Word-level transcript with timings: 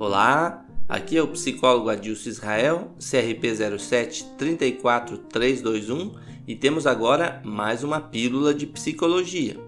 Olá, 0.00 0.64
aqui 0.88 1.18
é 1.18 1.22
o 1.22 1.28
psicólogo 1.28 1.90
Adilson 1.90 2.30
Israel, 2.30 2.90
CRP 2.98 3.78
07 3.78 4.24
34321 4.38 6.14
e 6.48 6.56
temos 6.56 6.86
agora 6.86 7.42
mais 7.44 7.84
uma 7.84 8.00
pílula 8.00 8.54
de 8.54 8.66
psicologia. 8.66 9.60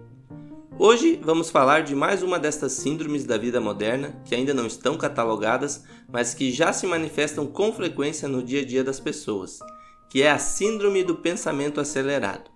Hoje 0.78 1.20
vamos 1.22 1.50
falar 1.50 1.82
de 1.82 1.94
mais 1.94 2.22
uma 2.22 2.38
destas 2.38 2.72
síndromes 2.72 3.26
da 3.26 3.36
vida 3.36 3.60
moderna 3.60 4.22
que 4.24 4.34
ainda 4.34 4.54
não 4.54 4.66
estão 4.66 4.96
catalogadas, 4.96 5.84
mas 6.10 6.32
que 6.32 6.50
já 6.50 6.72
se 6.72 6.86
manifestam 6.86 7.46
com 7.46 7.70
frequência 7.70 8.26
no 8.26 8.42
dia 8.42 8.62
a 8.62 8.64
dia 8.64 8.82
das 8.82 8.98
pessoas, 8.98 9.58
que 10.08 10.22
é 10.22 10.30
a 10.30 10.38
síndrome 10.38 11.04
do 11.04 11.16
pensamento 11.16 11.78
acelerado. 11.78 12.50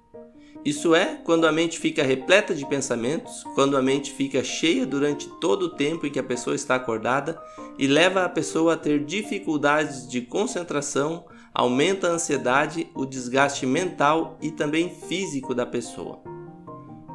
Isso 0.67 0.96
é 0.96 1.21
quando 1.23 1.46
a 1.46 1.53
mente 1.53 1.79
fica 1.79 2.03
repleta 2.03 2.53
de 2.53 2.67
pensamentos, 2.67 3.45
quando 3.55 3.77
a 3.77 3.82
mente 3.82 4.11
fica 4.11 4.43
cheia 4.43 4.85
durante 4.85 5.29
todo 5.40 5.67
o 5.67 5.68
tempo 5.68 6.04
em 6.04 6.11
que 6.11 6.18
a 6.18 6.25
pessoa 6.25 6.57
está 6.57 6.75
acordada 6.75 7.40
e 7.79 7.86
leva 7.86 8.25
a 8.25 8.29
pessoa 8.29 8.75
a 8.75 8.76
ter 8.76 9.04
dificuldades 9.04 10.09
de 10.09 10.23
concentração, 10.23 11.25
aumenta 11.54 12.09
a 12.09 12.11
ansiedade, 12.11 12.90
o 12.96 13.07
desgaste 13.07 13.64
mental 13.64 14.37
e 14.43 14.50
também 14.50 14.90
físico 14.90 15.54
da 15.54 15.64
pessoa. 15.64 16.21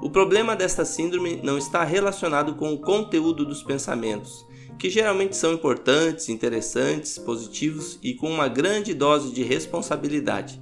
O 0.02 0.10
problema 0.10 0.56
desta 0.56 0.86
síndrome 0.86 1.42
não 1.44 1.58
está 1.58 1.84
relacionado 1.84 2.56
com 2.56 2.74
o 2.74 2.80
conteúdo 2.80 3.44
dos 3.44 3.62
pensamentos, 3.62 4.46
que 4.80 4.90
geralmente 4.90 5.36
são 5.36 5.52
importantes, 5.52 6.30
interessantes, 6.30 7.18
positivos 7.18 8.00
e 8.02 8.14
com 8.14 8.30
uma 8.30 8.48
grande 8.48 8.94
dose 8.94 9.34
de 9.34 9.44
responsabilidade 9.44 10.61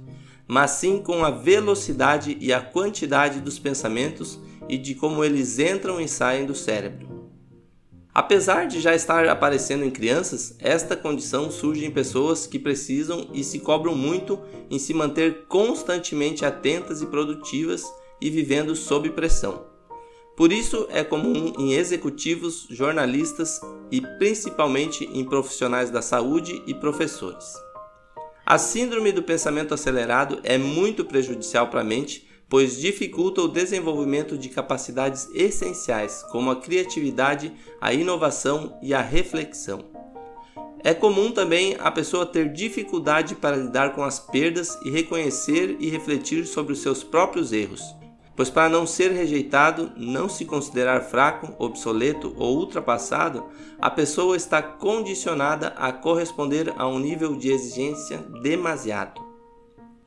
mas 0.50 0.72
sim 0.72 0.98
com 0.98 1.24
a 1.24 1.30
velocidade 1.30 2.36
e 2.40 2.52
a 2.52 2.60
quantidade 2.60 3.38
dos 3.38 3.56
pensamentos 3.56 4.36
e 4.68 4.76
de 4.76 4.96
como 4.96 5.22
eles 5.22 5.60
entram 5.60 6.00
e 6.00 6.08
saem 6.08 6.44
do 6.44 6.56
cérebro. 6.56 7.30
Apesar 8.12 8.66
de 8.66 8.80
já 8.80 8.92
estar 8.92 9.28
aparecendo 9.28 9.84
em 9.84 9.92
crianças, 9.92 10.56
esta 10.58 10.96
condição 10.96 11.52
surge 11.52 11.86
em 11.86 11.90
pessoas 11.92 12.48
que 12.48 12.58
precisam 12.58 13.28
e 13.32 13.44
se 13.44 13.60
cobram 13.60 13.94
muito 13.94 14.40
em 14.68 14.76
se 14.76 14.92
manter 14.92 15.46
constantemente 15.46 16.44
atentas 16.44 17.00
e 17.00 17.06
produtivas 17.06 17.84
e 18.20 18.28
vivendo 18.28 18.74
sob 18.74 19.08
pressão. 19.10 19.66
Por 20.36 20.52
isso 20.52 20.88
é 20.90 21.04
comum 21.04 21.52
em 21.60 21.74
executivos, 21.74 22.66
jornalistas 22.68 23.60
e 23.88 24.00
principalmente 24.18 25.08
em 25.14 25.24
profissionais 25.24 25.90
da 25.90 26.02
saúde 26.02 26.60
e 26.66 26.74
professores. 26.74 27.69
A 28.50 28.58
síndrome 28.58 29.12
do 29.12 29.22
pensamento 29.22 29.72
acelerado 29.72 30.40
é 30.42 30.58
muito 30.58 31.04
prejudicial 31.04 31.68
para 31.68 31.82
a 31.82 31.84
mente, 31.84 32.26
pois 32.48 32.80
dificulta 32.80 33.40
o 33.40 33.46
desenvolvimento 33.46 34.36
de 34.36 34.48
capacidades 34.48 35.28
essenciais, 35.32 36.24
como 36.32 36.50
a 36.50 36.56
criatividade, 36.56 37.52
a 37.80 37.94
inovação 37.94 38.76
e 38.82 38.92
a 38.92 39.00
reflexão. 39.00 39.84
É 40.82 40.92
comum 40.92 41.30
também 41.30 41.76
a 41.78 41.92
pessoa 41.92 42.26
ter 42.26 42.52
dificuldade 42.52 43.36
para 43.36 43.56
lidar 43.56 43.94
com 43.94 44.02
as 44.02 44.18
perdas 44.18 44.76
e 44.84 44.90
reconhecer 44.90 45.76
e 45.78 45.88
refletir 45.88 46.44
sobre 46.44 46.72
os 46.72 46.82
seus 46.82 47.04
próprios 47.04 47.52
erros 47.52 47.99
pois 48.40 48.48
para 48.48 48.70
não 48.70 48.86
ser 48.86 49.10
rejeitado, 49.10 49.92
não 49.98 50.26
se 50.26 50.46
considerar 50.46 51.02
fraco, 51.02 51.54
obsoleto 51.58 52.34
ou 52.38 52.56
ultrapassado, 52.56 53.44
a 53.78 53.90
pessoa 53.90 54.34
está 54.34 54.62
condicionada 54.62 55.74
a 55.76 55.92
corresponder 55.92 56.72
a 56.78 56.88
um 56.88 56.98
nível 56.98 57.36
de 57.36 57.52
exigência 57.52 58.16
demasiado. 58.42 59.20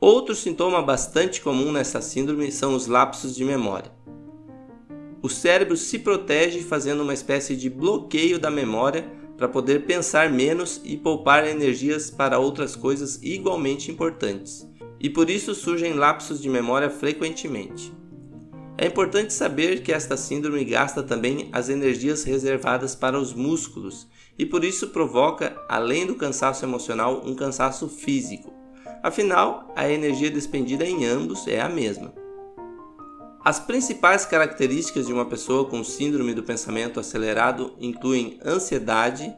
Outro 0.00 0.34
sintoma 0.34 0.82
bastante 0.82 1.40
comum 1.40 1.70
nessa 1.70 2.00
síndrome 2.00 2.50
são 2.50 2.74
os 2.74 2.88
lapsos 2.88 3.36
de 3.36 3.44
memória. 3.44 3.92
O 5.22 5.28
cérebro 5.28 5.76
se 5.76 6.00
protege 6.00 6.60
fazendo 6.62 7.04
uma 7.04 7.14
espécie 7.14 7.54
de 7.54 7.70
bloqueio 7.70 8.36
da 8.36 8.50
memória 8.50 9.12
para 9.36 9.46
poder 9.46 9.86
pensar 9.86 10.28
menos 10.28 10.80
e 10.82 10.96
poupar 10.96 11.46
energias 11.46 12.10
para 12.10 12.40
outras 12.40 12.74
coisas 12.74 13.16
igualmente 13.22 13.92
importantes. 13.92 14.68
E 14.98 15.08
por 15.08 15.30
isso 15.30 15.54
surgem 15.54 15.92
lapsos 15.92 16.42
de 16.42 16.48
memória 16.48 16.90
frequentemente. 16.90 17.92
É 18.76 18.86
importante 18.86 19.32
saber 19.32 19.82
que 19.82 19.92
esta 19.92 20.16
síndrome 20.16 20.64
gasta 20.64 21.00
também 21.00 21.48
as 21.52 21.68
energias 21.68 22.24
reservadas 22.24 22.94
para 22.94 23.18
os 23.18 23.32
músculos 23.32 24.08
e 24.36 24.44
por 24.44 24.64
isso 24.64 24.88
provoca, 24.88 25.56
além 25.68 26.06
do 26.06 26.16
cansaço 26.16 26.64
emocional, 26.64 27.22
um 27.24 27.36
cansaço 27.36 27.88
físico. 27.88 28.52
Afinal, 29.00 29.72
a 29.76 29.88
energia 29.88 30.28
despendida 30.28 30.84
em 30.84 31.06
ambos 31.06 31.46
é 31.46 31.60
a 31.60 31.68
mesma. 31.68 32.12
As 33.44 33.60
principais 33.60 34.24
características 34.24 35.06
de 35.06 35.12
uma 35.12 35.26
pessoa 35.26 35.66
com 35.66 35.84
síndrome 35.84 36.34
do 36.34 36.42
pensamento 36.42 36.98
acelerado 36.98 37.74
incluem 37.78 38.40
ansiedade, 38.44 39.32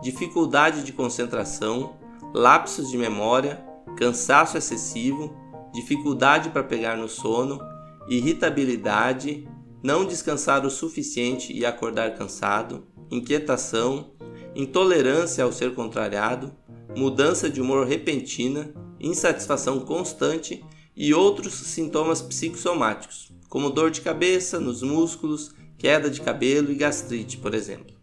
dificuldade 0.00 0.82
de 0.82 0.92
concentração, 0.92 1.96
lapsos 2.32 2.90
de 2.90 2.96
memória, 2.96 3.62
cansaço 3.98 4.56
excessivo, 4.56 5.36
dificuldade 5.74 6.48
para 6.48 6.62
pegar 6.62 6.96
no 6.96 7.08
sono 7.08 7.60
irritabilidade, 8.08 9.46
não 9.82 10.04
descansar 10.04 10.64
o 10.66 10.70
suficiente 10.70 11.52
e 11.52 11.64
acordar 11.64 12.14
cansado, 12.14 12.86
inquietação, 13.10 14.12
intolerância 14.54 15.44
ao 15.44 15.52
ser 15.52 15.74
contrariado, 15.74 16.52
mudança 16.96 17.48
de 17.48 17.60
humor 17.60 17.86
repentina, 17.86 18.72
insatisfação 18.98 19.80
constante 19.80 20.64
e 20.96 21.14
outros 21.14 21.54
sintomas 21.54 22.20
psicossomáticos, 22.20 23.32
como 23.48 23.70
dor 23.70 23.90
de 23.90 24.00
cabeça 24.00 24.58
nos 24.58 24.82
músculos, 24.82 25.54
queda 25.78 26.10
de 26.10 26.20
cabelo 26.20 26.72
e 26.72 26.74
gastrite, 26.74 27.36
por 27.36 27.54
exemplo. 27.54 27.96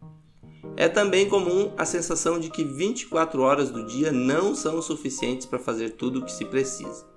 É 0.77 0.87
também 0.87 1.27
comum 1.27 1.71
a 1.77 1.85
sensação 1.85 2.39
de 2.39 2.49
que 2.49 2.63
24 2.63 3.41
horas 3.41 3.69
do 3.69 3.85
dia 3.85 4.11
não 4.11 4.55
são 4.55 4.81
suficientes 4.81 5.45
para 5.45 5.59
fazer 5.59 5.91
tudo 5.91 6.19
o 6.19 6.25
que 6.25 6.31
se 6.31 6.45
precisa. 6.45 7.14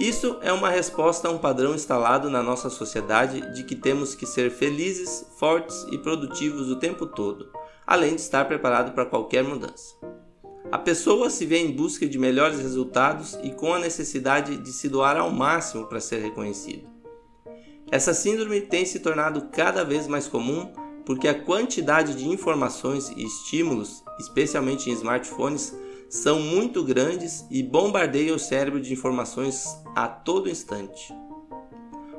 Isso 0.00 0.36
é 0.42 0.52
uma 0.52 0.70
resposta 0.70 1.26
a 1.26 1.30
um 1.30 1.38
padrão 1.38 1.74
instalado 1.74 2.30
na 2.30 2.40
nossa 2.40 2.70
sociedade 2.70 3.52
de 3.52 3.64
que 3.64 3.74
temos 3.74 4.14
que 4.14 4.26
ser 4.26 4.48
felizes, 4.48 5.26
fortes 5.36 5.84
e 5.90 5.98
produtivos 5.98 6.70
o 6.70 6.76
tempo 6.76 7.04
todo, 7.04 7.50
além 7.84 8.14
de 8.14 8.20
estar 8.20 8.44
preparado 8.44 8.92
para 8.92 9.04
qualquer 9.04 9.42
mudança. 9.42 9.96
A 10.70 10.78
pessoa 10.78 11.28
se 11.30 11.44
vê 11.44 11.58
em 11.58 11.72
busca 11.72 12.06
de 12.06 12.16
melhores 12.16 12.60
resultados 12.60 13.36
e 13.42 13.50
com 13.50 13.74
a 13.74 13.78
necessidade 13.80 14.56
de 14.58 14.72
se 14.72 14.88
doar 14.88 15.16
ao 15.16 15.32
máximo 15.32 15.86
para 15.86 15.98
ser 15.98 16.20
reconhecido. 16.20 16.86
Essa 17.90 18.14
síndrome 18.14 18.60
tem 18.60 18.84
se 18.84 19.00
tornado 19.00 19.48
cada 19.50 19.84
vez 19.84 20.06
mais 20.06 20.28
comum 20.28 20.70
porque 21.04 21.26
a 21.26 21.42
quantidade 21.42 22.14
de 22.14 22.28
informações 22.28 23.08
e 23.08 23.24
estímulos, 23.24 24.04
especialmente 24.20 24.90
em 24.90 24.92
smartphones, 24.92 25.74
são 26.08 26.40
muito 26.40 26.82
grandes 26.82 27.44
e 27.50 27.62
bombardeiam 27.62 28.36
o 28.36 28.38
cérebro 28.38 28.80
de 28.80 28.92
informações 28.92 29.66
a 29.94 30.08
todo 30.08 30.48
instante. 30.48 31.14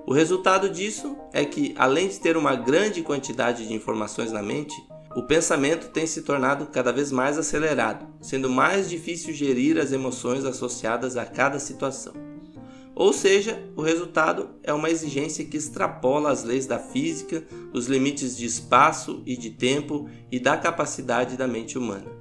O 0.06 0.14
resultado 0.14 0.70
disso 0.70 1.16
é 1.34 1.46
que, 1.46 1.74
além 1.78 2.08
de 2.08 2.20
ter 2.20 2.36
uma 2.36 2.56
grande 2.56 3.02
quantidade 3.02 3.68
de 3.68 3.74
informações 3.74 4.32
na 4.32 4.42
mente, 4.42 4.76
o 5.16 5.24
pensamento 5.24 5.90
tem 5.90 6.06
se 6.06 6.22
tornado 6.22 6.68
cada 6.68 6.92
vez 6.92 7.12
mais 7.12 7.38
acelerado, 7.38 8.08
sendo 8.22 8.50
mais 8.50 8.90
difícil 8.90 9.34
gerir 9.34 9.78
as 9.78 9.92
emoções 9.92 10.46
associadas 10.46 11.18
a 11.18 11.26
cada 11.26 11.60
situação. 11.60 12.14
Ou 12.96 13.14
seja, 13.14 13.64
o 13.76 13.82
resultado 13.82 14.50
é 14.62 14.74
uma 14.74 14.90
exigência 14.90 15.46
que 15.46 15.58
extrapola 15.58 16.32
as 16.32 16.44
leis 16.44 16.66
da 16.66 16.78
física, 16.78 17.44
os 17.74 17.88
limites 17.88 18.36
de 18.36 18.46
espaço 18.46 19.24
e 19.26 19.38
de 19.38 19.52
tempo 19.52 20.10
e 20.32 20.40
da 20.40 20.58
capacidade 20.58 21.38
da 21.38 21.48
mente 21.48 21.78
humana. 21.78 22.19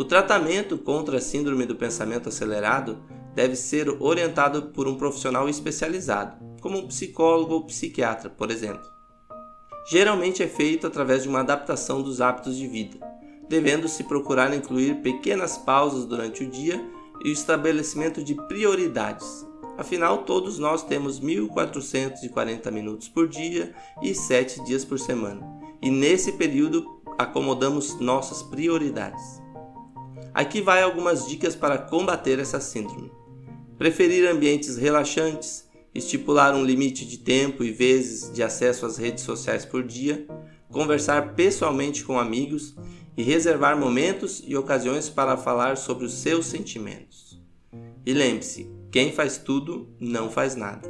O 0.00 0.04
tratamento 0.06 0.78
contra 0.78 1.18
a 1.18 1.20
síndrome 1.20 1.66
do 1.66 1.76
pensamento 1.76 2.30
acelerado 2.30 3.02
deve 3.34 3.54
ser 3.54 3.86
orientado 4.00 4.70
por 4.72 4.88
um 4.88 4.96
profissional 4.96 5.46
especializado, 5.46 6.38
como 6.62 6.78
um 6.78 6.86
psicólogo 6.86 7.52
ou 7.52 7.66
psiquiatra, 7.66 8.30
por 8.30 8.50
exemplo. 8.50 8.88
Geralmente 9.90 10.42
é 10.42 10.46
feito 10.46 10.86
através 10.86 11.24
de 11.24 11.28
uma 11.28 11.40
adaptação 11.40 12.00
dos 12.00 12.22
hábitos 12.22 12.56
de 12.56 12.66
vida, 12.66 12.98
devendo-se 13.46 14.04
procurar 14.04 14.54
incluir 14.54 15.02
pequenas 15.02 15.58
pausas 15.58 16.06
durante 16.06 16.44
o 16.44 16.50
dia 16.50 16.82
e 17.22 17.28
o 17.28 17.32
estabelecimento 17.32 18.24
de 18.24 18.34
prioridades. 18.48 19.46
Afinal, 19.76 20.24
todos 20.24 20.58
nós 20.58 20.82
temos 20.82 21.20
1440 21.20 22.70
minutos 22.70 23.06
por 23.06 23.28
dia 23.28 23.74
e 24.02 24.14
7 24.14 24.64
dias 24.64 24.82
por 24.82 24.98
semana, 24.98 25.46
e 25.82 25.90
nesse 25.90 26.32
período 26.32 26.86
acomodamos 27.18 28.00
nossas 28.00 28.42
prioridades. 28.42 29.49
Aqui 30.32 30.60
vai 30.60 30.82
algumas 30.82 31.26
dicas 31.26 31.56
para 31.56 31.78
combater 31.78 32.38
essa 32.38 32.60
síndrome. 32.60 33.10
Preferir 33.76 34.28
ambientes 34.28 34.76
relaxantes, 34.76 35.68
estipular 35.94 36.54
um 36.54 36.64
limite 36.64 37.04
de 37.04 37.18
tempo 37.18 37.64
e 37.64 37.72
vezes 37.72 38.32
de 38.32 38.42
acesso 38.42 38.86
às 38.86 38.96
redes 38.96 39.24
sociais 39.24 39.64
por 39.64 39.82
dia, 39.82 40.26
conversar 40.70 41.34
pessoalmente 41.34 42.04
com 42.04 42.18
amigos 42.18 42.76
e 43.16 43.22
reservar 43.22 43.78
momentos 43.78 44.42
e 44.46 44.56
ocasiões 44.56 45.08
para 45.08 45.36
falar 45.36 45.76
sobre 45.76 46.04
os 46.04 46.14
seus 46.14 46.46
sentimentos. 46.46 47.42
E 48.06 48.12
lembre-se: 48.12 48.70
quem 48.90 49.12
faz 49.12 49.36
tudo 49.36 49.88
não 49.98 50.30
faz 50.30 50.54
nada. 50.54 50.88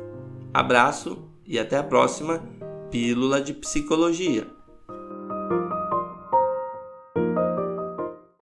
Abraço 0.53 1.31
e 1.47 1.59
até 1.59 1.77
a 1.77 1.83
próxima 1.83 2.45
Pílula 2.91 3.41
de 3.41 3.55
Psicologia. 3.55 4.47